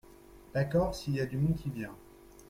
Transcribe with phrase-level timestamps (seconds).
[0.55, 1.95] D’accord, s’il y a du monde qui vient.